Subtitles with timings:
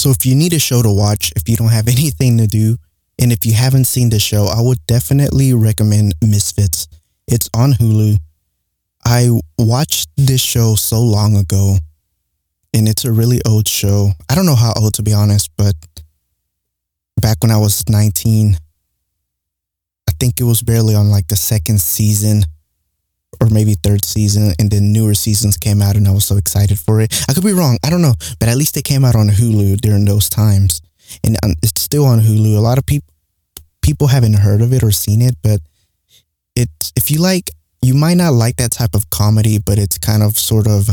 [0.00, 2.78] So if you need a show to watch, if you don't have anything to do,
[3.20, 6.88] and if you haven't seen the show, I would definitely recommend Misfits.
[7.28, 8.16] It's on Hulu.
[9.04, 9.28] I
[9.58, 11.76] watched this show so long ago,
[12.72, 14.12] and it's a really old show.
[14.30, 15.74] I don't know how old to be honest, but
[17.20, 18.56] back when I was 19,
[20.08, 22.44] I think it was barely on like the second season
[23.40, 26.78] or maybe third season, and then newer seasons came out, and I was so excited
[26.78, 27.24] for it.
[27.28, 29.80] I could be wrong, I don't know, but at least it came out on Hulu
[29.80, 30.80] during those times,
[31.24, 32.56] and um, it's still on Hulu.
[32.56, 33.10] A lot of people
[33.82, 35.60] people haven't heard of it or seen it, but
[36.54, 37.50] it's if you like,
[37.82, 40.88] you might not like that type of comedy, but it's kind of sort of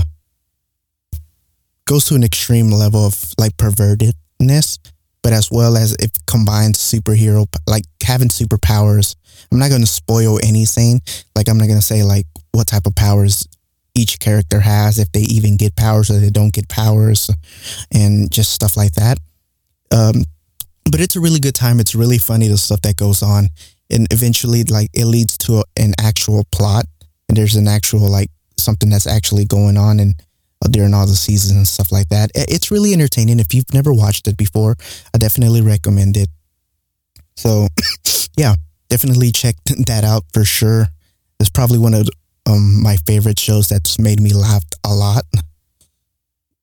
[1.85, 4.77] goes to an extreme level of like pervertedness,
[5.21, 9.15] but as well as it combines superhero like having superpowers.
[9.51, 11.01] I'm not going to spoil anything.
[11.35, 13.47] Like I'm not going to say like what type of powers
[13.95, 17.31] each character has, if they even get powers or they don't get powers,
[17.91, 19.17] and just stuff like that.
[19.91, 20.23] Um,
[20.89, 21.79] but it's a really good time.
[21.79, 23.49] It's really funny the stuff that goes on,
[23.89, 26.85] and eventually, like it leads to a, an actual plot,
[27.27, 30.15] and there's an actual like something that's actually going on, and
[30.63, 32.31] uh, during all the seasons and stuff like that.
[32.33, 33.39] It's really entertaining.
[33.39, 34.75] If you've never watched it before,
[35.13, 36.29] I definitely recommend it.
[37.35, 37.67] So,
[38.37, 38.55] yeah,
[38.89, 39.55] definitely check
[39.87, 40.87] that out for sure.
[41.39, 42.07] It's probably one of
[42.45, 45.23] um, my favorite shows that's made me laugh a lot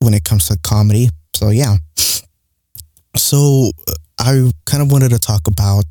[0.00, 1.08] when it comes to comedy.
[1.34, 1.76] So, yeah.
[3.16, 3.70] So,
[4.18, 5.84] I kind of wanted to talk about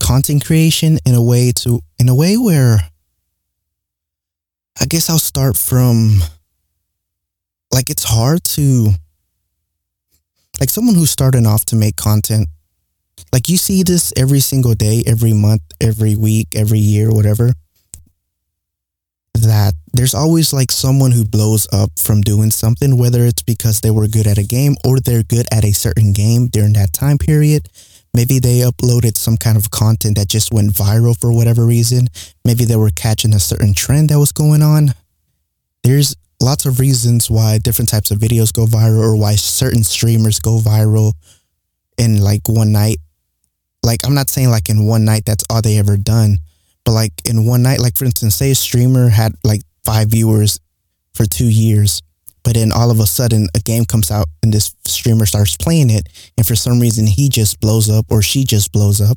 [0.00, 2.78] content creation in a way to in a way where
[4.80, 6.20] I guess I'll start from
[7.72, 8.92] like it's hard to
[10.60, 12.48] like someone who's starting off to make content
[13.32, 17.52] like you see this every single day every month every week every year whatever
[19.34, 23.90] that there's always like someone who blows up from doing something, whether it's because they
[23.90, 27.18] were good at a game or they're good at a certain game during that time
[27.18, 27.68] period.
[28.14, 32.08] Maybe they uploaded some kind of content that just went viral for whatever reason.
[32.44, 34.94] Maybe they were catching a certain trend that was going on.
[35.84, 40.40] There's lots of reasons why different types of videos go viral or why certain streamers
[40.40, 41.12] go viral
[41.96, 42.98] in like one night.
[43.88, 46.40] Like, I'm not saying like in one night that's all they ever done,
[46.84, 50.60] but like in one night, like for instance, say a streamer had like five viewers
[51.14, 52.02] for two years,
[52.44, 55.88] but then all of a sudden a game comes out and this streamer starts playing
[55.88, 56.06] it,
[56.36, 59.16] and for some reason he just blows up or she just blows up,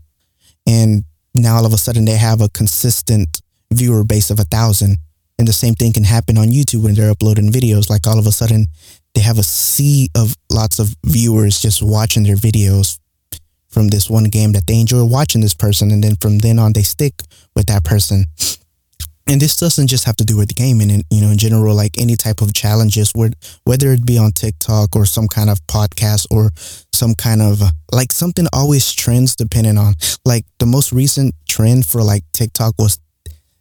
[0.65, 1.03] and
[1.35, 3.41] now all of a sudden they have a consistent
[3.73, 4.95] viewer base of a thousand.
[5.37, 7.89] And the same thing can happen on YouTube when they're uploading videos.
[7.89, 8.67] Like all of a sudden,
[9.15, 12.99] they have a sea of lots of viewers just watching their videos
[13.71, 15.91] from this one game that they enjoy watching this person.
[15.91, 17.13] And then from then on, they stick
[17.55, 18.25] with that person.
[19.27, 21.97] And this doesn't just have to do with gaming, and you know, in general, like
[21.97, 23.13] any type of challenges,
[23.63, 26.49] whether it be on TikTok or some kind of podcast or
[26.91, 27.61] some kind of
[27.93, 29.93] like something always trends depending on
[30.25, 32.99] like the most recent trend for like TikTok was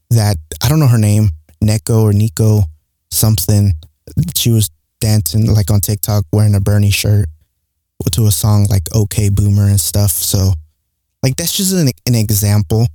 [0.08, 1.28] that I don't know her name,
[1.62, 2.62] Neko or Nico,
[3.12, 3.72] something.
[4.34, 7.28] She was dancing like on TikTok wearing a Bernie shirt
[8.12, 10.10] to a song like OK Boomer and stuff.
[10.10, 10.52] So,
[11.22, 12.86] like, that's just an, an example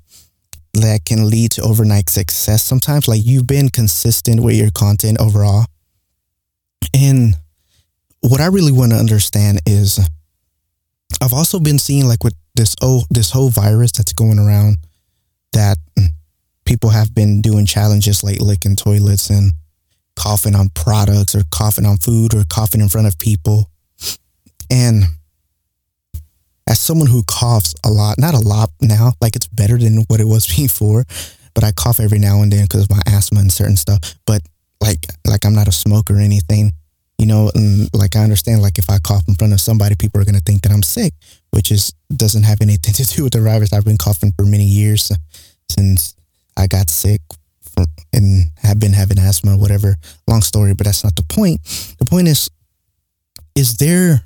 [0.74, 3.08] that can lead to overnight success sometimes.
[3.08, 5.66] Like, you've been consistent with your content overall.
[6.94, 7.36] And
[8.22, 10.00] what I really want to understand is
[11.22, 14.78] I've also been seeing, like, with this, oh, this whole virus that's going around
[15.54, 15.78] that
[16.66, 19.54] people have been doing challenges like licking toilets and
[20.16, 23.70] coughing on products or coughing on food or coughing in front of people
[24.70, 25.06] and
[26.68, 30.20] as someone who coughs a lot, not a lot now, like it's better than what
[30.20, 31.06] it was before,
[31.54, 34.00] but I cough every now and then because of my asthma and certain stuff.
[34.26, 34.42] But
[34.82, 36.74] like, like I'm not a smoker or anything,
[37.18, 40.22] you know, and like I understand, like if I cough in front of somebody, people
[40.22, 41.14] are to think that I'm sick,
[41.52, 43.72] which is, doesn't have anything to do with the virus.
[43.72, 45.12] I've been coughing for many years
[45.70, 46.16] since
[46.58, 47.22] I got sick
[47.62, 49.96] from, and have been having asthma, whatever.
[50.28, 51.62] Long story, but that's not the point.
[52.00, 52.50] The point is,
[53.56, 54.25] is there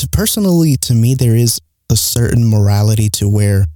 [0.00, 1.60] to personally to me there is
[1.90, 3.66] a certain morality to where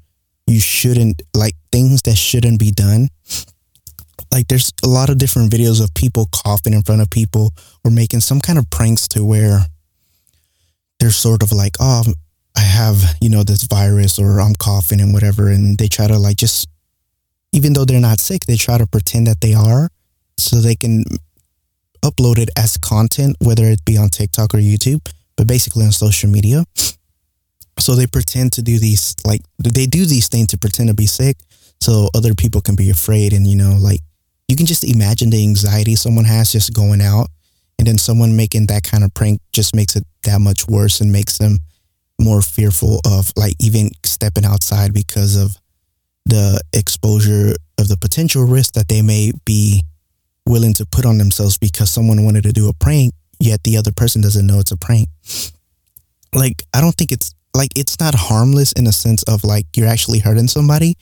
[0.46, 3.08] you shouldn't like things that shouldn't be done.
[4.32, 7.52] Like there's a lot of different videos of people coughing in front of people
[7.84, 9.60] or making some kind of pranks to where
[10.98, 12.04] they're sort of like oh
[12.56, 16.18] i have you know this virus or i'm coughing and whatever and they try to
[16.18, 16.68] like just
[17.52, 19.90] even though they're not sick they try to pretend that they are
[20.38, 21.04] so they can
[22.02, 25.00] upload it as content whether it be on tiktok or youtube
[25.36, 26.64] but basically on social media.
[27.78, 31.06] So they pretend to do these, like, they do these things to pretend to be
[31.06, 31.36] sick
[31.80, 33.32] so other people can be afraid.
[33.32, 34.00] And, you know, like,
[34.48, 37.28] you can just imagine the anxiety someone has just going out
[37.78, 41.12] And then someone making that kind of prank just makes it that much worse and
[41.12, 41.58] makes them
[42.20, 45.56] more fearful of like even stepping outside because of
[46.26, 49.82] the exposure of the potential risk that they may be
[50.46, 53.92] willing to put on themselves because someone wanted to do a prank, yet the other
[53.92, 55.08] person doesn't know it's a prank.
[56.34, 59.88] Like, I don't think it's like it's not harmless in a sense of like you're
[59.88, 60.96] actually hurting somebody,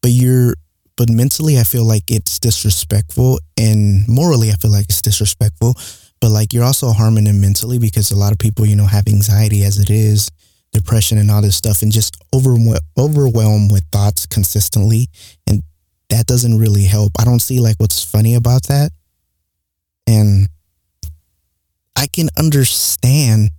[0.00, 0.54] but you're
[0.96, 5.76] but mentally I feel like it's disrespectful and morally I feel like it's disrespectful.
[6.20, 9.08] But like you're also harming them mentally because a lot of people, you know, have
[9.08, 10.30] anxiety as it is,
[10.72, 12.56] depression and all this stuff and just over
[12.98, 15.08] overwhelmed with thoughts consistently.
[15.46, 15.62] And
[16.10, 17.12] that doesn't really help.
[17.18, 18.92] I don't see like what's funny about that.
[20.06, 20.48] And
[21.96, 23.50] I can understand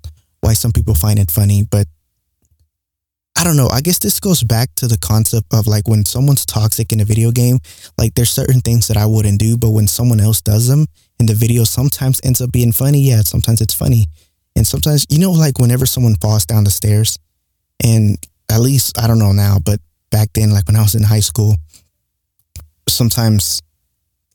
[0.42, 1.88] why some people find it funny, but
[3.38, 3.68] I don't know.
[3.68, 7.06] I guess this goes back to the concept of like when someone's toxic in a
[7.06, 7.60] video game,
[7.98, 10.86] like there's certain things that I wouldn't do, but when someone else does them
[11.20, 13.02] in the video, sometimes ends up being funny.
[13.02, 14.06] Yeah, sometimes it's funny.
[14.56, 17.18] And sometimes, you know, like whenever someone falls down the stairs,
[17.84, 18.18] and
[18.52, 19.80] at least, I don't know now, but
[20.12, 21.56] back then, like when I was in high school,
[22.88, 23.62] sometimes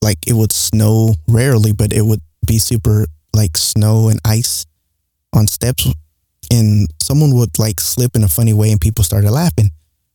[0.03, 3.06] like it would snow rarely, but it would be super
[3.38, 4.67] like snow and ice
[5.32, 5.88] on steps
[6.50, 9.70] and someone would like slip in a funny way and people started laughing.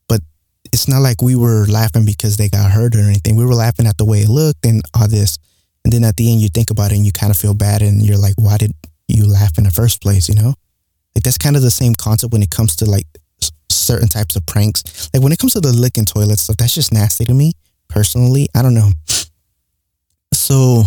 [0.07, 0.21] But
[0.71, 3.35] it's not like we were laughing because they got hurt or anything.
[3.35, 5.37] We were laughing at the way it looked and all this.
[5.83, 7.81] And then at the end, you think about it and you kind of feel bad
[7.81, 8.73] and you're like, why did
[9.07, 10.29] you laugh in the first place?
[10.29, 10.53] You know,
[11.15, 13.07] like that's kind of the same concept when it comes to like
[13.69, 15.09] certain types of pranks.
[15.13, 17.53] Like when it comes to the licking toilet stuff, that's just nasty to me
[17.89, 18.47] personally.
[18.55, 18.91] I don't know.
[20.33, 20.83] So,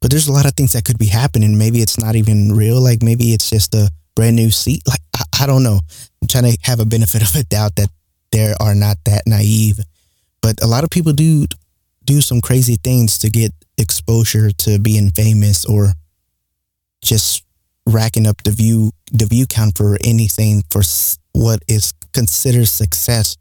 [0.00, 1.58] but there's a lot of things that could be happening.
[1.58, 2.80] Maybe it's not even real.
[2.80, 4.82] Like maybe it's just a brand new seat.
[4.86, 5.80] Like, I, I don't know.
[6.20, 7.88] I'm trying to have a benefit of a doubt that
[8.32, 9.78] they are not that naive.
[10.42, 11.46] But a lot of people do
[12.04, 15.92] do some crazy things to get exposure to being famous or
[17.02, 17.44] just
[17.86, 20.82] racking up the view the view count for anything for
[21.32, 23.36] what is considered success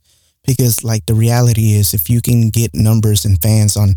[0.46, 3.96] because like the reality is if you can get numbers and fans on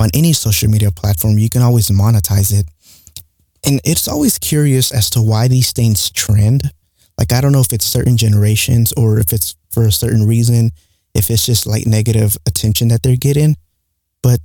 [0.00, 2.66] on any social media platform you can always monetize it
[3.64, 6.70] and it's always curious as to why these things trend.
[7.18, 10.70] Like, I don't know if it's certain generations or if it's for a certain reason,
[11.14, 13.56] if it's just like negative attention that they're getting,
[14.22, 14.40] but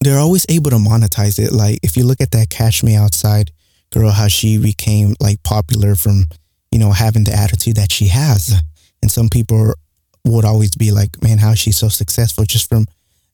[0.00, 1.52] they're always able to monetize it.
[1.52, 3.50] Like, if you look at that Cash Me Outside
[3.90, 6.24] girl, how she became like popular from,
[6.70, 8.54] you know, having the attitude that she has.
[9.02, 9.74] And some people
[10.24, 12.86] would always be like, man, how is she so successful just from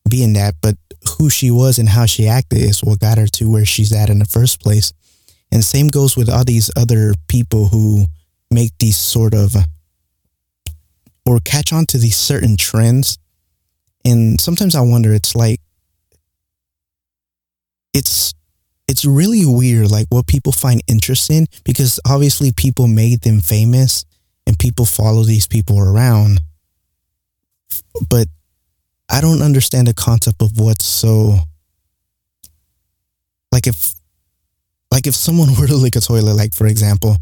[0.09, 0.57] being that?
[0.61, 0.77] But
[1.19, 4.11] who she was and how she acted is what got her to where she's at
[4.11, 4.93] in the first place.
[5.51, 8.07] And same goes with all these other people who
[8.51, 9.55] make these sort of
[11.25, 13.19] or catch on to these certain trends.
[14.05, 15.61] And sometimes I wonder, it's like,
[17.95, 18.35] it's
[18.87, 24.05] it's really weird like what people find interesting because obviously people made them famous
[24.47, 26.41] and people follow these people around
[28.09, 28.29] but
[29.09, 31.39] I don't understand the concept of what's so
[33.51, 33.95] like if
[34.91, 37.17] like if someone were to lick a toilet, like for example,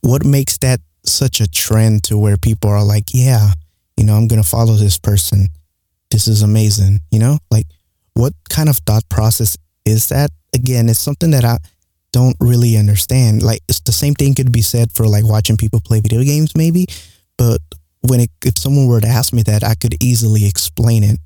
[0.00, 3.50] what makes that such a trend to where people are like, yeah,
[3.96, 5.48] you know, I'm gonna follow this person.
[6.10, 7.38] This is amazing, you know?
[7.50, 7.66] Like
[8.14, 10.30] what kind of thought process is that?
[10.54, 11.58] Again, it's something that I
[12.12, 13.42] don't really understand.
[13.42, 16.54] Like it's the same thing could be said for like watching people play video games
[16.56, 16.86] maybe,
[17.38, 17.58] but
[18.02, 21.18] when it, if someone were to ask me that, I could easily explain it.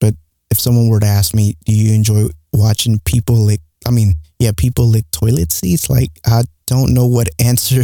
[0.00, 0.14] But
[0.50, 4.52] if someone were to ask me, do you enjoy watching people lick, I mean, yeah,
[4.56, 5.88] people lick toilet seats?
[5.88, 7.82] Like, I don't know what answer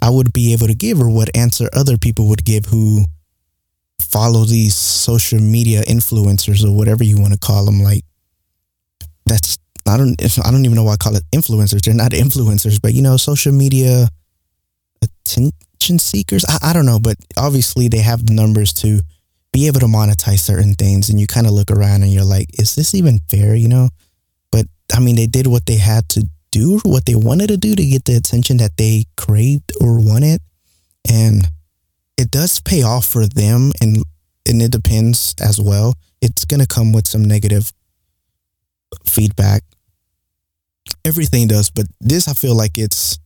[0.00, 3.04] I would be able to give or what answer other people would give who
[4.00, 7.80] follow these social media influencers or whatever you want to call them.
[7.80, 8.04] Like,
[9.26, 11.82] that's, I don't, I don't even know why I call it influencers.
[11.82, 14.08] They're not influencers, but you know, social media
[15.02, 15.52] attention
[15.88, 16.44] attention seekers.
[16.48, 19.00] I, I don't know, but obviously they have the numbers to
[19.52, 21.08] be able to monetize certain things.
[21.08, 23.54] And you kind of look around and you're like, is this even fair?
[23.54, 23.88] You know?
[24.52, 27.74] But I mean, they did what they had to do, what they wanted to do
[27.74, 30.40] to get the attention that they craved or wanted.
[31.10, 31.46] And
[32.16, 34.02] it does pay off for them and
[34.46, 35.94] and it depends as well.
[36.20, 37.72] It's gonna come with some negative
[39.06, 39.62] feedback.
[41.04, 43.18] Everything does, but this I feel like it's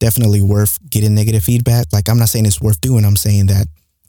[0.00, 1.86] definitely worth getting negative feedback.
[1.92, 3.04] Like I'm not saying it's worth doing.
[3.04, 3.66] I'm saying that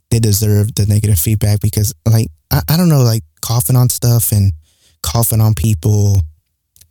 [0.09, 4.31] they deserve the negative feedback because like I, I don't know, like coughing on stuff
[4.31, 4.53] and
[5.01, 6.21] coughing on people,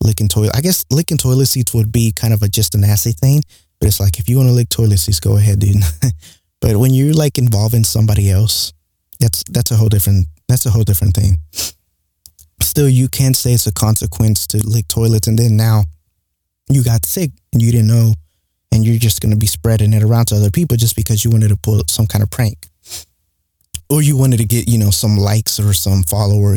[0.02, 0.56] licking toilet.
[0.56, 3.42] I guess licking toilet seats would be kind of a just a nasty thing.
[3.78, 5.76] But it's like if you want to lick toilet seats, go ahead, dude.
[6.60, 8.72] but when you're like involving somebody else,
[9.20, 11.38] that's that's a whole different that's a whole different thing.
[12.62, 15.84] Still, you can't say it's a consequence to lick toilets, and then now
[16.70, 18.14] you got sick and you didn't know,
[18.72, 21.30] and you're just going to be spreading it around to other people just because you
[21.30, 22.68] wanted to pull some kind of prank.
[23.88, 26.56] Or you wanted to get, you know, some likes or some follower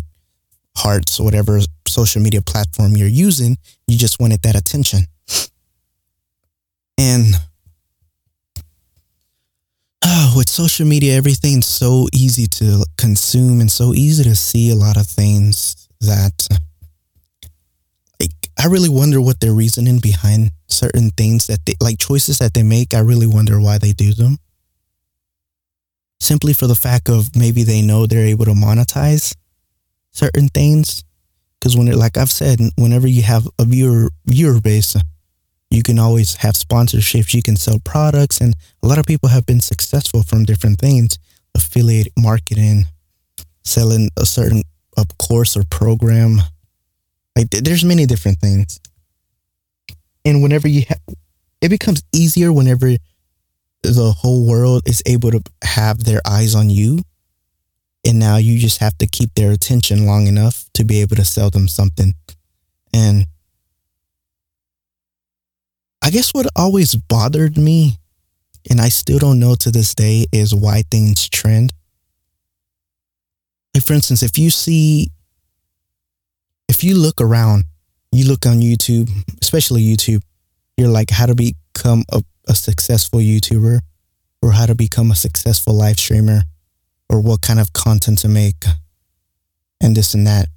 [0.75, 3.57] hearts or whatever social media platform you're using.
[3.87, 5.01] You just wanted that attention.
[6.97, 7.35] And
[10.03, 14.75] oh, with social media, everything's so easy to consume and so easy to see a
[14.75, 16.47] lot of things that
[18.59, 22.63] I really wonder what their reasoning behind certain things that they like choices that they
[22.63, 22.93] make.
[22.93, 24.37] I really wonder why they do them.
[26.19, 29.33] Simply for the fact of maybe they know they're able to monetize
[30.11, 31.05] certain things.
[31.57, 34.95] Because when it, like I've said, whenever you have a viewer viewer base,
[35.69, 37.33] you can always have sponsorships.
[37.33, 41.17] You can sell products, and a lot of people have been successful from different things:
[41.55, 42.85] affiliate marketing,
[43.63, 44.63] selling a certain
[44.97, 46.41] a course or program.
[47.39, 48.79] Like there's many different things,
[50.25, 50.99] and whenever you have,
[51.61, 52.95] it becomes easier whenever
[53.81, 56.99] the whole world is able to have their eyes on you
[58.05, 61.25] and now you just have to keep their attention long enough to be able to
[61.25, 62.13] sell them something.
[62.93, 63.25] And
[66.01, 67.97] I guess what always bothered me,
[68.69, 71.73] and I still don't know to this day, is why things trend.
[73.75, 75.11] Like, for instance, if you see,
[76.69, 77.65] if you look around,
[78.11, 79.09] you look on YouTube,
[79.41, 80.21] especially YouTube,
[80.77, 83.79] you're like, how to become a, a successful YouTuber
[84.41, 86.43] or how to become a successful live streamer
[87.09, 88.63] or what kind of content to make
[89.81, 90.47] and this and that.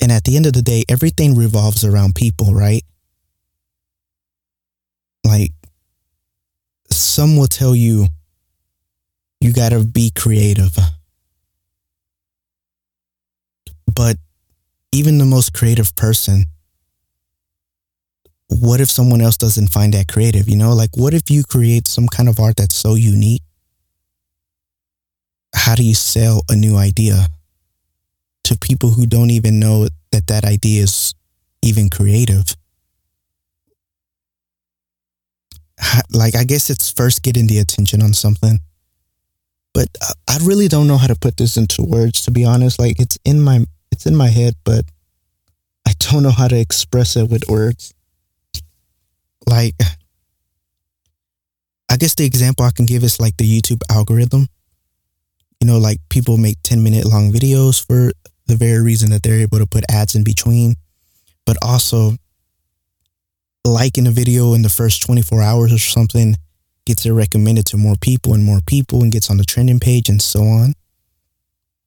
[0.00, 2.82] And at the end of the day, everything revolves around people, right?
[5.24, 5.52] Like,
[6.90, 8.08] some will tell you,
[9.40, 10.76] you got to be creative.
[13.86, 14.16] But
[14.92, 16.44] even the most creative person,
[18.48, 20.48] what if someone else doesn't find that creative?
[20.48, 23.42] You know, like, what if you create some kind of art that's so unique
[25.54, 27.28] how do you sell a new idea
[28.44, 31.14] to people who don't even know that that idea is
[31.62, 32.56] even creative?
[36.12, 38.60] Like, I guess it's first getting the attention on something.
[39.74, 39.88] But
[40.28, 42.78] I really don't know how to put this into words, to be honest.
[42.78, 44.84] Like, it's in my, it's in my head, but
[45.86, 47.94] I don't know how to express it with words.
[49.46, 49.74] Like,
[51.88, 54.48] I guess the example I can give is like the YouTube algorithm
[55.62, 58.12] you know, like people make 10 minute long videos for
[58.46, 60.74] the very reason that they're able to put ads in between,
[61.46, 62.16] but also
[63.64, 66.34] liking a video in the first 24 hours or something
[66.84, 70.08] gets it recommended to more people and more people and gets on the trending page
[70.08, 70.72] and so on.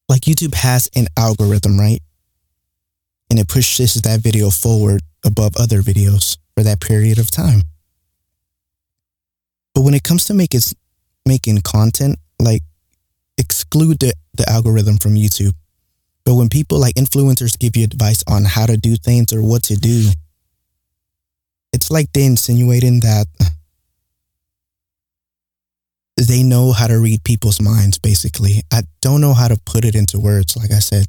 [0.07, 1.99] Like YouTube has an algorithm, right?
[3.29, 7.63] And it pushes that video forward above other videos for that period of time.
[9.73, 10.61] But when it comes to making
[11.25, 12.61] making content, like
[13.37, 15.53] exclude the, the algorithm from YouTube.
[16.23, 19.63] But when people like influencers give you advice on how to do things or what
[19.63, 20.09] to do,
[21.73, 23.27] it's like they insinuating that
[26.17, 28.61] they know how to read people's minds, basically.
[28.71, 31.07] I don't know how to put it into words, like I said.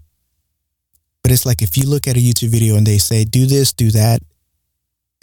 [1.22, 3.72] But it's like if you look at a YouTube video and they say, do this,
[3.72, 4.20] do that,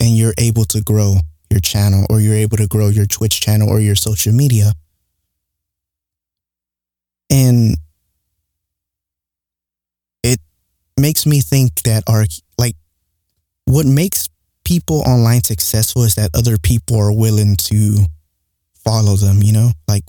[0.00, 1.16] and you're able to grow
[1.50, 4.72] your channel or you're able to grow your Twitch channel or your social media,
[7.30, 7.76] and
[10.22, 10.40] it
[10.98, 12.24] makes me think that our,
[12.58, 12.76] like,
[13.64, 14.28] what makes
[14.64, 18.06] people online successful is that other people are willing to
[18.84, 20.04] follow them, you know, like,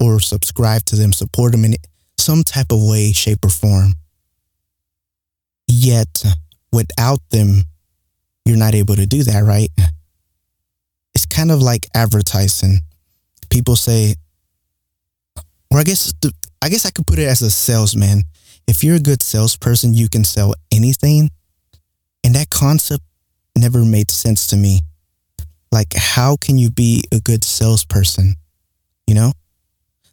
[0.00, 1.74] or subscribe to them, support them in
[2.18, 3.94] some type of way, shape, or form.
[5.68, 6.24] Yet,
[6.72, 7.62] without them,
[8.44, 9.70] you're not able to do that, right?
[11.14, 12.80] It's kind of like advertising.
[13.50, 14.14] People say,
[15.70, 16.12] or I guess
[16.62, 18.22] I guess I could put it as a salesman.
[18.66, 21.30] If you're a good salesperson, you can sell anything.
[22.24, 23.02] And that concept
[23.56, 24.80] never made sense to me.
[25.72, 28.36] Like, how can you be a good salesperson?
[29.06, 29.32] You know?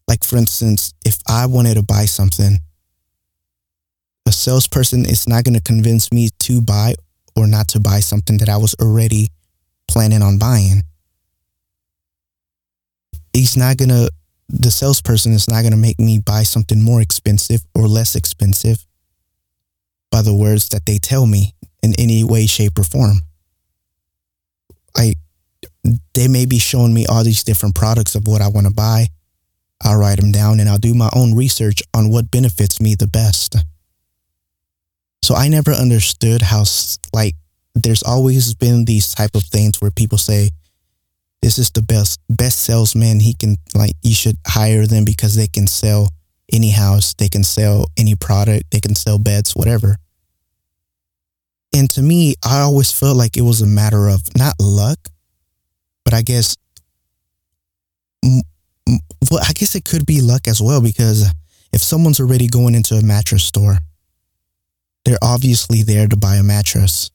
[0.07, 2.57] Like, for instance, if I wanted to buy something,
[4.25, 6.95] a salesperson is not going to convince me to buy
[7.35, 9.27] or not to buy something that I was already
[9.87, 10.81] planning on buying.
[13.33, 14.09] He's not going to
[14.49, 18.85] the salesperson is not going to make me buy something more expensive or less expensive
[20.11, 23.21] by the words that they tell me in any way, shape, or form.
[24.97, 25.13] I,
[26.13, 29.07] they may be showing me all these different products of what I want to buy.
[29.83, 33.07] I'll write them down and I'll do my own research on what benefits me the
[33.07, 33.55] best.
[35.21, 36.63] So I never understood how
[37.13, 37.35] like
[37.75, 40.49] there's always been these type of things where people say
[41.41, 45.47] this is the best best salesman he can like you should hire them because they
[45.47, 46.09] can sell
[46.51, 49.95] any house they can sell any product they can sell beds whatever
[51.75, 55.09] and to me i always felt like it was a matter of not luck
[56.09, 56.57] but i guess
[58.23, 61.31] well i guess it could be luck as well because
[61.71, 63.77] if someone's already going into a mattress store
[65.05, 67.11] they're obviously there to buy a mattress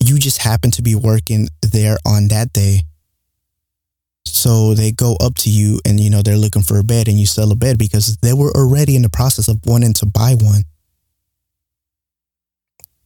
[0.00, 2.82] you just happen to be working there on that day.
[4.24, 7.18] So they go up to you and, you know, they're looking for a bed and
[7.18, 10.34] you sell a bed because they were already in the process of wanting to buy
[10.40, 10.62] one.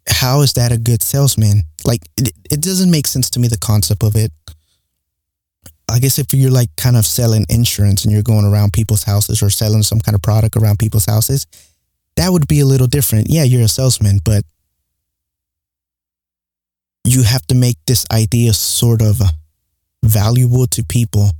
[0.08, 1.62] How is that a good salesman?
[1.84, 4.32] Like, it, it doesn't make sense to me, the concept of it.
[5.90, 9.42] I guess if you're like kind of selling insurance and you're going around people's houses
[9.42, 11.46] or selling some kind of product around people's houses,
[12.16, 13.26] that would be a little different.
[13.28, 14.44] Yeah, you're a salesman, but
[17.04, 19.20] you have to make this idea sort of
[20.02, 21.30] valuable to people.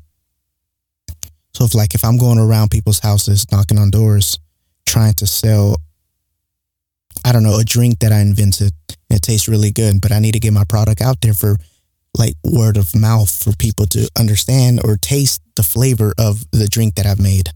[1.55, 4.39] So if like if I'm going around people's houses knocking on doors
[4.87, 5.77] trying to sell
[7.25, 8.73] I don't know, a drink that I invented
[9.15, 11.57] it tastes really good, but I need to get my product out there for
[12.17, 16.95] like word of mouth for people to understand or taste the flavor of the drink
[16.97, 17.51] that I've made.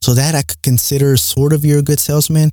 [0.00, 2.50] So that I could consider sort of you're a good salesman,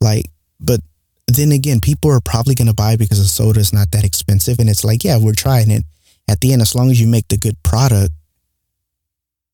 [0.00, 0.26] like,
[0.60, 0.80] but
[1.26, 4.58] then again, people are probably going to buy because the soda is not that expensive.
[4.58, 5.84] And it's like, yeah, we're trying it.
[6.28, 8.12] At the end, as long as you make the good product,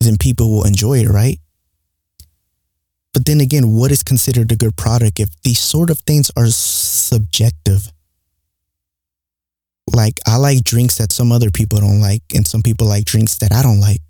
[0.01, 1.39] then people will enjoy it, right?
[3.19, 6.47] But then again, what is considered a good product if these sort of things are
[6.47, 7.91] subjective?
[9.93, 13.35] Like, I like drinks that some other people don't like, and some people like drinks
[13.39, 14.03] that I don't like.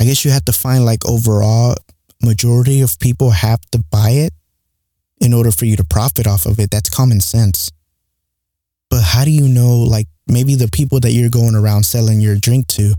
[0.00, 1.74] I guess you have to find like overall
[2.22, 4.32] majority of people have to buy it
[5.20, 6.70] in order for you to profit off of it.
[6.70, 7.70] That's common sense.
[8.88, 12.36] But how do you know, like, maybe the people that you're going around selling your
[12.36, 12.94] drink to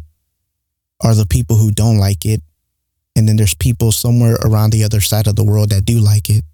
[1.01, 2.43] are the people who don't like it?
[3.17, 6.29] And then there's people somewhere around the other side of the world that do like
[6.29, 6.45] it.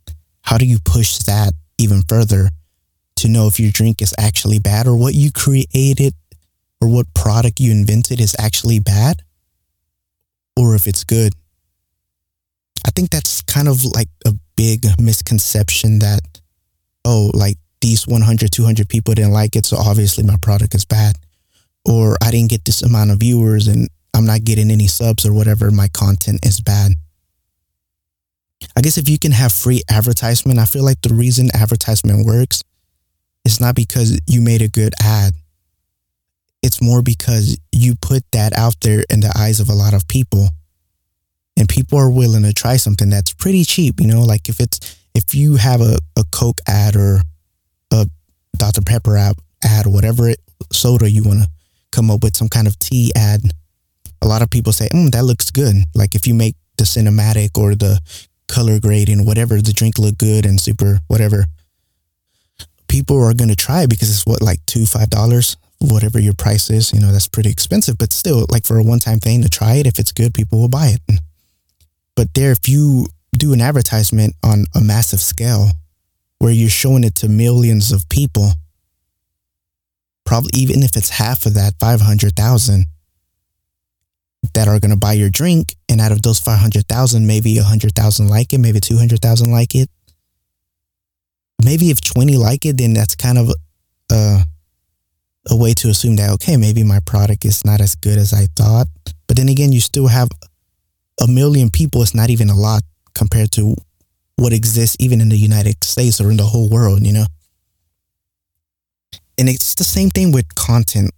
[0.43, 2.49] How do you push that even further
[3.17, 6.13] to know if your drink is actually bad or what you created
[6.79, 9.23] or what product you invented is actually bad
[10.57, 11.33] or if it's good?
[12.87, 16.21] I think that's kind of like a big misconception that,
[17.03, 19.65] oh, like these 100, 200 people didn't like it.
[19.65, 21.17] So obviously my product is bad.
[21.83, 25.33] Or I didn't get this amount of viewers and I'm not getting any subs or
[25.33, 25.71] whatever.
[25.71, 26.93] My content is bad.
[28.75, 32.63] I guess if you can have free advertisement, I feel like the reason advertisement works
[33.45, 35.33] is not because you made a good ad.
[36.61, 40.07] It's more because you put that out there in the eyes of a lot of
[40.07, 40.49] people
[41.57, 44.97] and people are willing to try something that's pretty cheap, you know, like if it's
[45.13, 47.21] if you have a, a Coke ad or
[47.91, 48.07] a
[48.57, 48.81] Dr.
[48.81, 50.39] Pepper ad, ad whatever it,
[50.71, 51.49] soda you want to
[51.91, 53.41] come up with, some kind of tea ad,
[54.23, 55.75] a lot of people say, mm, that looks good.
[55.93, 57.99] Like if you make the cinematic or the
[58.47, 61.45] color grading, whatever, the drink look good and super whatever,
[62.87, 66.33] people are going to try it because it's what, like two, five dollars, whatever your
[66.33, 66.93] price is.
[66.93, 69.75] You know, that's pretty expensive, but still, like for a one time thing to try
[69.75, 71.19] it, if it's good, people will buy it.
[72.15, 73.07] But there, if you
[73.37, 75.71] do an advertisement on a massive scale
[76.39, 78.51] where you're showing it to millions of people,
[80.23, 82.85] probably even if it's half of that, 500,000
[84.53, 85.75] that are going to buy your drink.
[85.89, 89.89] And out of those 500,000, maybe 100,000 like it, maybe 200,000 like it.
[91.63, 93.49] Maybe if 20 like it, then that's kind of
[94.11, 94.43] a,
[95.49, 98.47] a way to assume that, okay, maybe my product is not as good as I
[98.55, 98.87] thought.
[99.27, 100.29] But then again, you still have
[101.21, 103.75] a million people It's not even a lot compared to
[104.35, 107.25] what exists even in the United States or in the whole world, you know?
[109.37, 111.11] And it's the same thing with content.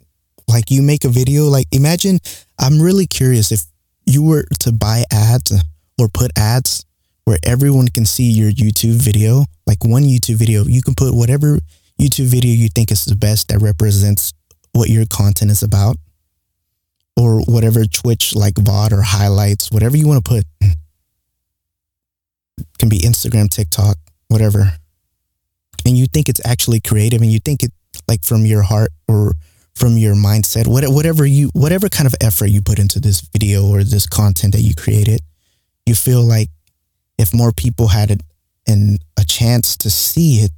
[0.48, 2.19] Like you make a video, like imagine,
[2.59, 3.61] I'm really curious if
[4.05, 5.51] you were to buy ads
[5.99, 6.85] or put ads
[7.25, 11.59] where everyone can see your YouTube video, like one YouTube video, you can put whatever
[11.99, 14.33] YouTube video you think is the best that represents
[14.73, 15.97] what your content is about
[17.17, 20.45] or whatever Twitch like VOD or highlights, whatever you want to put.
[20.61, 24.73] It can be Instagram, TikTok, whatever.
[25.85, 27.71] And you think it's actually creative and you think it
[28.07, 29.33] like from your heart or
[29.75, 33.83] from your mindset, whatever you whatever kind of effort you put into this video or
[33.83, 35.21] this content that you created,
[35.85, 36.49] you feel like
[37.17, 38.21] if more people had it
[38.67, 40.51] and a chance to see it,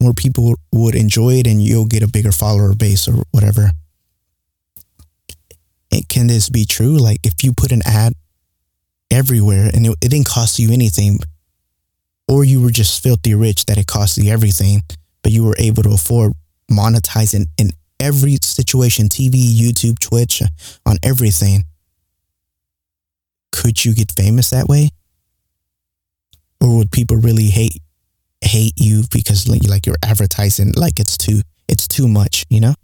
[0.00, 3.70] more people would enjoy it and you'll get a bigger follower base or whatever
[6.08, 6.96] can this be true?
[6.96, 8.14] Like if you put an ad
[9.10, 11.18] everywhere and it, it didn't cost you anything,
[12.28, 14.82] or you were just filthy rich that it cost you everything,
[15.22, 16.32] but you were able to afford
[16.70, 20.42] monetizing in every situation TV, YouTube, Twitch,
[20.84, 21.64] on everything.
[23.52, 24.90] Could you get famous that way?
[26.60, 27.80] Or would people really hate
[28.42, 32.74] hate you because like you're advertising like it's too it's too much, you know?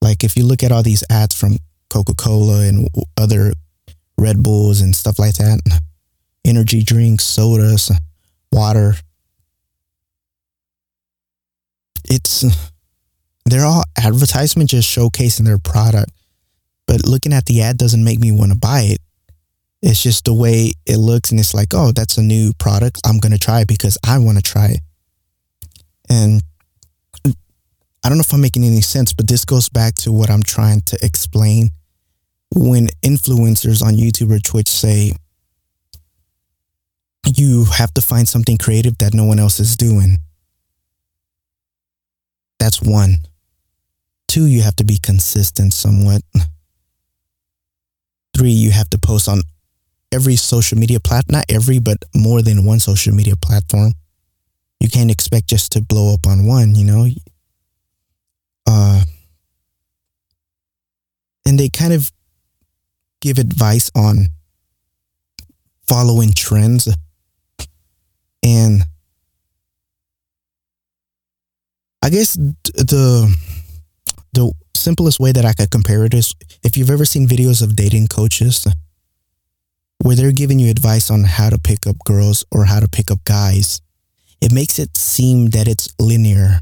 [0.00, 1.56] Like if you look at all these ads from
[1.90, 3.52] Coca-Cola and other
[4.16, 5.60] Red Bulls and stuff like that,
[6.44, 7.90] energy drinks, sodas,
[8.52, 8.94] water,
[12.04, 12.44] it's
[13.50, 16.12] they're all advertisement just showcasing their product.
[16.86, 18.98] But looking at the ad doesn't make me want to buy it.
[19.82, 23.00] It's just the way it looks and it's like, oh, that's a new product.
[23.06, 24.80] I'm going to try it because I want to try it.
[26.10, 26.42] And
[27.24, 30.42] I don't know if I'm making any sense, but this goes back to what I'm
[30.42, 31.70] trying to explain.
[32.54, 35.12] When influencers on YouTube or Twitch say,
[37.36, 40.18] you have to find something creative that no one else is doing.
[42.58, 43.18] That's one.
[44.28, 46.22] Two, you have to be consistent somewhat.
[48.36, 49.40] Three, you have to post on
[50.12, 53.94] every social media platform, not every, but more than one social media platform.
[54.80, 57.06] You can't expect just to blow up on one, you know?
[58.66, 59.02] Uh,
[61.46, 62.12] and they kind of
[63.20, 64.26] give advice on
[65.86, 66.88] following trends
[68.44, 68.82] and
[72.02, 73.34] I guess the
[74.38, 77.74] the simplest way that I could compare it is if you've ever seen videos of
[77.74, 78.66] dating coaches
[79.98, 83.10] where they're giving you advice on how to pick up girls or how to pick
[83.10, 83.80] up guys,
[84.40, 86.60] it makes it seem that it's linear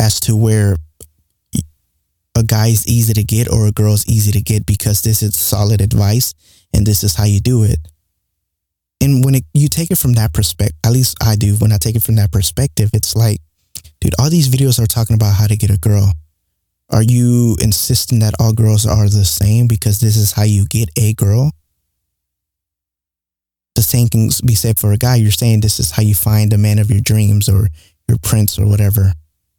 [0.00, 0.76] as to where
[2.36, 5.34] a guy is easy to get or a girl's easy to get because this is
[5.34, 6.34] solid advice
[6.72, 7.80] and this is how you do it.
[9.00, 11.78] And when it, you take it from that perspective, at least I do, when I
[11.78, 13.40] take it from that perspective, it's like,
[14.00, 16.12] dude, all these videos are talking about how to get a girl.
[16.90, 20.88] Are you insisting that all girls are the same because this is how you get
[20.96, 21.50] a girl?
[23.74, 25.16] The same can be said for a guy.
[25.16, 27.68] You're saying this is how you find the man of your dreams or
[28.08, 29.12] your prince or whatever.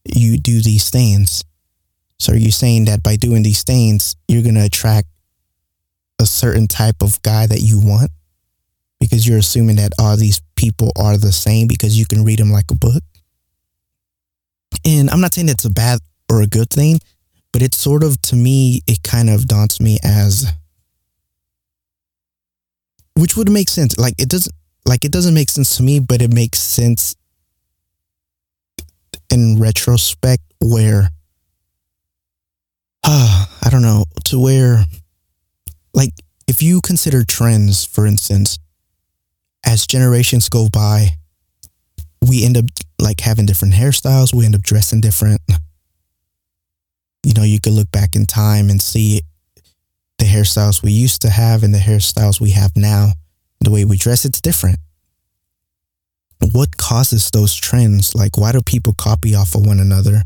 [0.06, 1.44] You do these things.
[2.20, 5.08] So are you saying that by doing these things, you're going to attract
[6.20, 8.10] a certain type of guy that you want?
[9.00, 12.52] Because you're assuming that all these people are the same because you can read them
[12.52, 13.04] like a book.
[14.84, 17.00] And I'm not saying it's a bad or a good thing,
[17.58, 20.46] but it's sort of, to me, it kind of daunts me as,
[23.16, 23.98] which would make sense.
[23.98, 27.16] Like it doesn't, like it doesn't make sense to me, but it makes sense
[29.32, 31.10] in retrospect where
[33.04, 34.86] uh, I don't know, to where,
[35.96, 36.12] like,
[36.48, 38.60] if you consider trends, for instance,
[39.66, 41.08] as generations go by,
[42.22, 42.66] we end up
[43.02, 45.42] like having different hairstyles, we end up dressing different.
[47.28, 49.22] You know, you could look back in time and see
[50.18, 53.12] the hairstyles we used to have and the hairstyles we have now.
[53.60, 54.80] The way we dress, it's different.
[56.54, 58.16] What causes those trends?
[58.16, 60.24] Like, why do people copy off of one another?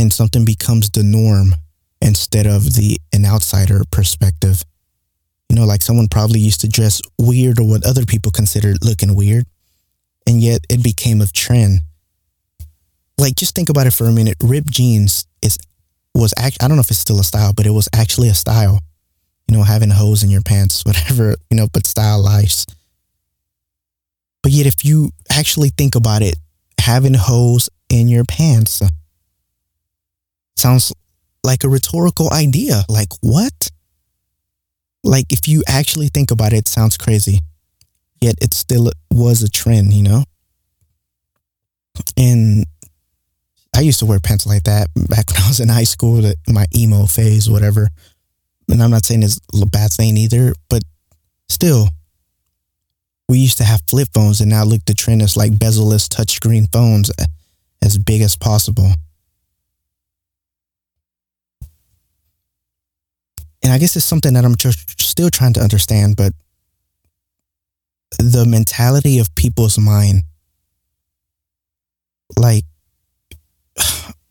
[0.00, 1.54] and something becomes the norm
[2.00, 4.64] instead of the an outsider perspective.
[5.48, 9.14] You know, like someone probably used to dress weird or what other people considered looking
[9.14, 9.44] weird,
[10.26, 11.80] and yet it became a trend.
[13.20, 14.38] Like, just think about it for a minute.
[14.42, 15.58] Ripped jeans is
[16.14, 16.56] was act.
[16.62, 18.80] I don't know if it's still a style, but it was actually a style.
[19.46, 21.36] You know, having holes in your pants, whatever.
[21.50, 22.66] You know, but style lives.
[24.42, 26.36] But yet, if you actually think about it,
[26.80, 28.82] having holes in your pants
[30.56, 30.92] sounds
[31.44, 32.84] like a rhetorical idea.
[32.88, 33.70] Like, what?
[35.04, 37.40] Like, if you actually think about it, it sounds crazy.
[38.22, 40.24] Yet it still was a trend, you know?
[42.16, 42.64] And
[43.80, 46.66] I used to wear pants like that back when I was in high school, my
[46.76, 47.88] emo phase, whatever.
[48.68, 50.82] And I'm not saying it's a bad thing either, but
[51.48, 51.88] still,
[53.26, 56.70] we used to have flip phones, and now look, the trend is like bezel-less touchscreen
[56.70, 57.24] phones uh,
[57.82, 58.92] as big as possible.
[63.62, 66.32] and I guess it's something that I'm just still trying to understand, but
[68.18, 70.22] the mentality of people's mind,
[72.36, 72.64] like,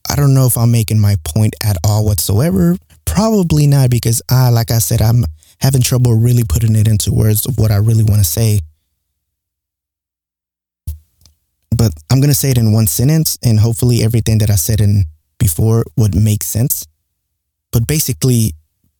[0.09, 2.77] I don't know if I'm making my point at all whatsoever.
[3.05, 5.23] Probably not, because I, like I said, I'm
[5.61, 8.59] having trouble really putting it into words of what I really want to say.
[11.75, 14.81] But I'm going to say it in one sentence, and hopefully everything that I said
[14.81, 15.05] in
[15.37, 16.85] before would make sense.
[17.71, 18.53] But basically,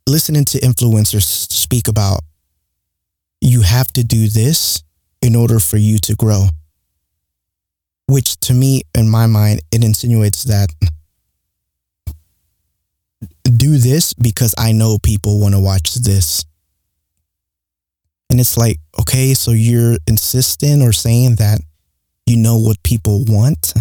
[0.08, 2.20] listening to influencers speak about
[3.42, 4.84] you have to do this
[5.22, 6.48] in order for you to grow.
[8.08, 10.70] Which to me, in my mind, it insinuates that
[13.58, 16.46] do this because I know people want to watch this.
[18.30, 21.60] And it's like, okay, so you're insisting or saying that
[22.26, 23.74] you know what people want.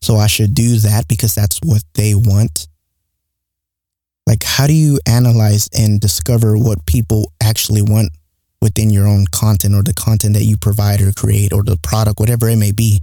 [0.00, 2.68] So I should do that because that's what they want.
[4.26, 8.10] Like, how do you analyze and discover what people actually want
[8.60, 12.20] within your own content or the content that you provide or create or the product,
[12.20, 13.00] whatever it may be?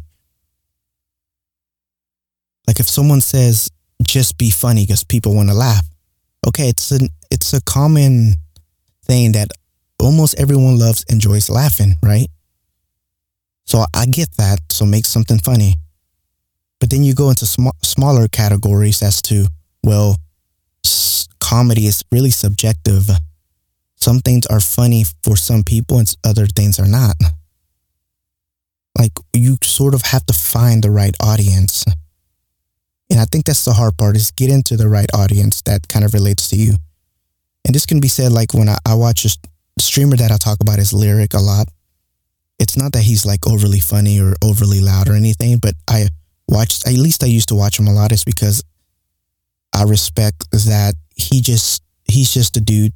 [2.67, 3.69] Like, if someone says,
[4.03, 5.88] just be funny because people want to laugh,
[6.47, 8.35] okay, it's an it's a common
[9.05, 9.49] thing that
[9.99, 12.27] almost everyone loves, enjoys laughing, right?
[13.65, 14.59] So I get that.
[14.71, 15.75] So make something funny.
[16.79, 19.45] But then you go into sm- smaller categories as to,
[19.83, 20.15] well,
[20.85, 23.09] s- comedy is really subjective.
[23.95, 27.15] Some things are funny for some people and other things are not.
[28.97, 31.85] Like you sort of have to find the right audience.
[33.09, 36.05] And I think that's the hard part is get into the right audience that kind
[36.05, 36.73] of relates to you.
[37.65, 39.29] And this can be said like when I, I watch a
[39.79, 41.67] streamer that I talk about is Lirik a lot.
[42.59, 46.07] It's not that he's like overly funny or overly loud or anything, but I
[46.47, 48.63] watched, at least I used to watch him a lot is because
[49.73, 52.93] I respect that he just, he's just a dude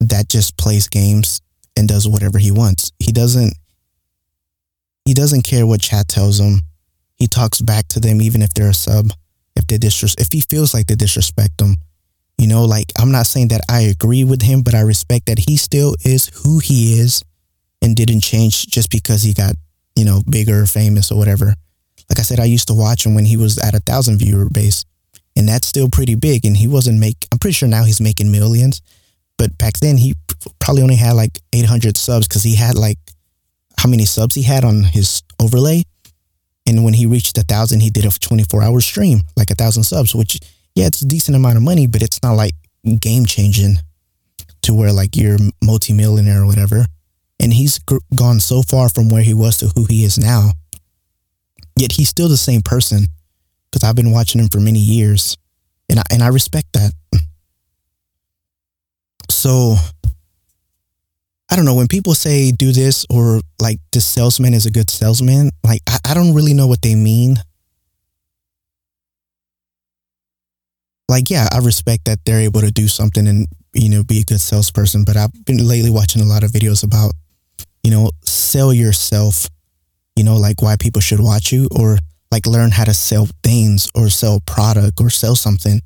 [0.00, 1.40] that just plays games
[1.76, 2.92] and does whatever he wants.
[2.98, 3.54] He doesn't,
[5.04, 6.60] he doesn't care what chat tells him
[7.16, 9.10] he talks back to them even if they're a sub,
[9.56, 11.76] if they disres- if he feels like they disrespect them.
[12.38, 15.38] You know, like I'm not saying that I agree with him, but I respect that
[15.48, 17.22] he still is who he is
[17.80, 19.54] and didn't change just because he got,
[19.94, 21.54] you know, bigger or famous or whatever.
[22.10, 24.48] Like I said, I used to watch him when he was at a thousand viewer
[24.50, 24.84] base.
[25.34, 26.44] And that's still pretty big.
[26.44, 28.82] And he wasn't make I'm pretty sure now he's making millions.
[29.38, 30.14] But back then he
[30.58, 32.98] probably only had like 800 subs because he had like
[33.78, 35.82] how many subs he had on his overlay
[36.66, 39.84] and when he reached a thousand, he did a 24 hour stream, like a thousand
[39.84, 40.38] subs, which,
[40.74, 42.54] yeah, it's a decent amount of money, but it's not like
[43.00, 43.76] game changing
[44.62, 46.84] to where like you're multi-millionaire or whatever.
[47.38, 50.50] And he's gr- gone so far from where he was to who he is now.
[51.78, 53.06] Yet he's still the same person
[53.70, 55.36] because I've been watching him for many years
[55.88, 56.92] and I, and I respect that.
[59.30, 59.76] So
[61.56, 64.90] I don't know, when people say do this or like this salesman is a good
[64.90, 67.36] salesman, like I, I don't really know what they mean.
[71.08, 74.24] Like, yeah, I respect that they're able to do something and, you know, be a
[74.24, 77.12] good salesperson, but I've been lately watching a lot of videos about,
[77.82, 79.48] you know, sell yourself,
[80.14, 81.96] you know, like why people should watch you or
[82.30, 85.80] like learn how to sell things or sell product or sell something.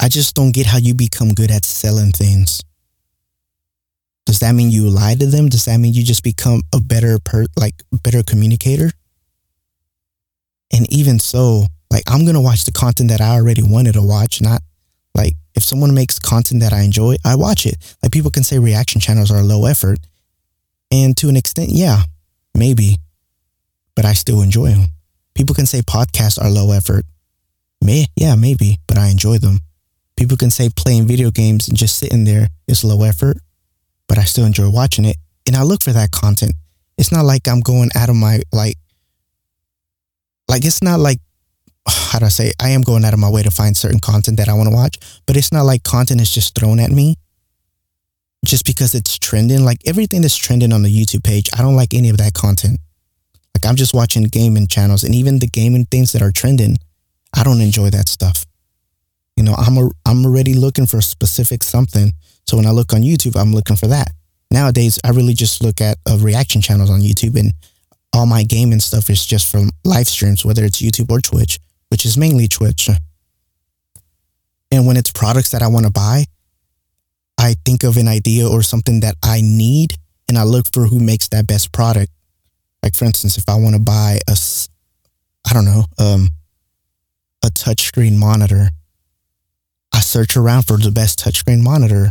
[0.00, 2.62] I just don't get how you become good at selling things.
[4.30, 5.48] Does that mean you lie to them?
[5.48, 8.92] Does that mean you just become a better per like better communicator?
[10.72, 14.40] And even so, like I'm gonna watch the content that I already wanted to watch,
[14.40, 14.62] not
[15.16, 17.74] like if someone makes content that I enjoy, I watch it.
[18.04, 19.98] Like people can say reaction channels are low effort.
[20.92, 22.02] And to an extent, yeah,
[22.54, 22.98] maybe.
[23.96, 24.90] But I still enjoy them.
[25.34, 27.04] People can say podcasts are low effort.
[27.82, 29.58] May yeah, maybe, but I enjoy them.
[30.16, 33.36] People can say playing video games and just sitting there is low effort
[34.10, 35.16] but I still enjoy watching it.
[35.46, 36.54] And I look for that content.
[36.98, 38.76] It's not like I'm going out of my like
[40.48, 41.20] like it's not like
[41.88, 44.38] how do I say I am going out of my way to find certain content
[44.38, 47.14] that I want to watch, but it's not like content is just thrown at me
[48.44, 49.64] just because it's trending.
[49.64, 52.80] Like everything that's trending on the YouTube page, I don't like any of that content.
[53.54, 56.78] Like I'm just watching gaming channels and even the gaming things that are trending,
[57.32, 58.44] I don't enjoy that stuff.
[59.36, 62.12] You know, I'm a, I'm already looking for a specific something
[62.46, 64.12] so when I look on YouTube, I'm looking for that.
[64.50, 67.52] Nowadays, I really just look at uh, reaction channels on YouTube and
[68.12, 72.04] all my gaming stuff is just from live streams, whether it's YouTube or Twitch, which
[72.04, 72.90] is mainly Twitch.
[74.72, 76.24] And when it's products that I want to buy,
[77.38, 79.94] I think of an idea or something that I need
[80.28, 82.12] and I look for who makes that best product.
[82.82, 84.36] Like for instance, if I want to buy a,
[85.48, 86.28] I don't know, um,
[87.44, 88.70] a touchscreen monitor,
[89.92, 92.10] I search around for the best touchscreen monitor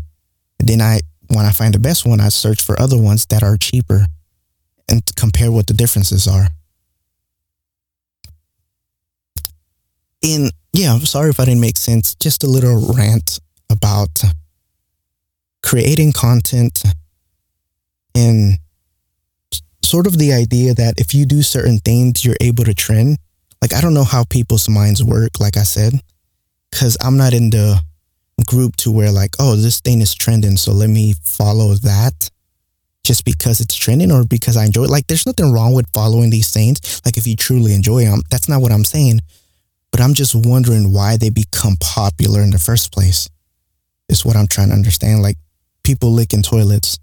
[0.60, 3.58] then I, when I find the best one, I search for other ones that are
[3.58, 4.06] cheaper
[4.89, 6.48] and compare what the differences are.
[10.24, 12.15] And yeah, I'm sorry if I didn't make sense.
[12.15, 14.22] Just a little rant about
[15.62, 16.84] creating content
[18.15, 18.58] and
[19.84, 23.17] sort of the idea that if you do certain things, you're able to trend.
[23.62, 25.93] Like, I don't know how people's minds work, like I said,
[26.72, 27.82] because I'm not in the
[28.41, 32.30] group to where like, oh, this thing is trending, so let me follow that
[33.10, 34.91] just because it's trending or because I enjoy it.
[34.91, 37.02] Like, there's nothing wrong with following these things.
[37.04, 39.21] Like, if you truly enjoy them, that's not what I'm saying.
[39.91, 43.28] But I'm just wondering why they become popular in the first place.
[44.10, 45.23] Is what I'm trying to understand.
[45.23, 45.38] Like,
[45.84, 46.99] people licking toilets.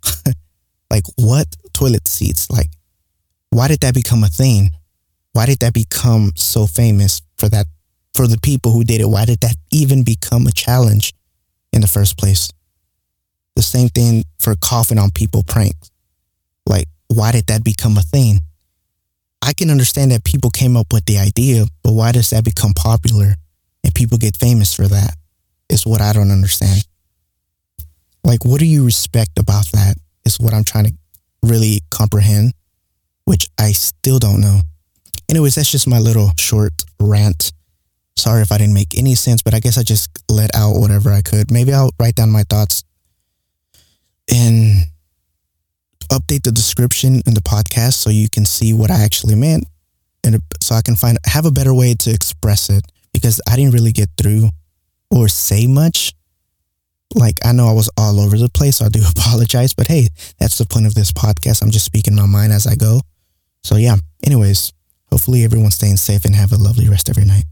[0.90, 2.48] like, what toilet seats?
[2.50, 2.70] Like,
[3.50, 4.70] why did that become a thing?
[5.32, 7.66] Why did that become so famous for that?
[8.14, 11.15] For the people who did it, why did that even become a challenge
[11.76, 12.50] in the first place?
[13.54, 15.90] The same thing for coughing on people pranks.
[16.66, 18.40] Like, why did that become a thing?
[19.42, 22.72] I can understand that people came up with the idea, but why does that become
[22.74, 23.36] popular
[23.84, 25.14] and people get famous for that?
[25.68, 26.84] Is what I don't understand.
[28.24, 29.96] Like, what do you respect about that?
[30.24, 30.92] Is what I'm trying to
[31.42, 32.52] really comprehend,
[33.24, 34.60] which I still don't know.
[35.28, 37.52] Anyways, that's just my little short rant.
[38.16, 41.10] Sorry if I didn't make any sense, but I guess I just let out whatever
[41.12, 41.50] I could.
[41.50, 42.82] Maybe I'll write down my thoughts
[44.32, 44.86] and
[46.10, 49.66] update the description in the podcast so you can see what I actually meant
[50.24, 53.74] and so I can find have a better way to express it because I didn't
[53.74, 54.50] really get through
[55.10, 56.12] or say much.
[57.14, 60.08] Like I know I was all over the place, so I do apologize, but hey,
[60.38, 61.62] that's the point of this podcast.
[61.62, 63.00] I'm just speaking my mind as I go.
[63.62, 64.72] So yeah, anyways,
[65.10, 67.44] hopefully everyone's staying safe and have a lovely rest of your night.